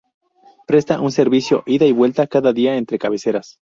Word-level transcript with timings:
Presta 0.65 0.99
un 0.99 1.11
servicio 1.11 1.61
ida 1.67 1.85
y 1.85 1.91
vuelta 1.91 2.25
cada 2.25 2.53
día 2.53 2.75
entre 2.75 2.97
cabeceras. 2.97 3.59